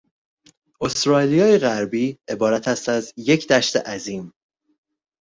[0.81, 4.33] استرالیای غربی عبارت است از یک دشت عظیم